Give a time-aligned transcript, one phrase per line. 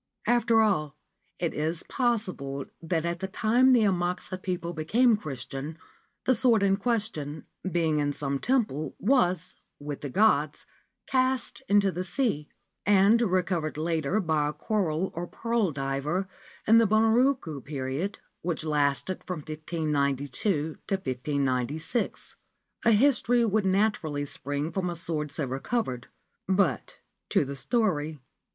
[0.25, 0.97] After all,
[1.37, 5.77] it is possible that at the time the Amakusa people became Christian
[6.25, 10.65] the sword in question, being in some temple, was with the gods
[11.05, 12.49] cast into the sea,
[12.83, 16.27] and recovered later by a coral or pearl diver
[16.65, 22.37] in the Bunroku period, which lasted from 1592 to 1596.
[22.85, 26.07] A history would naturally spring from a sword so recovered.
[26.47, 26.97] But
[27.29, 28.17] to the story.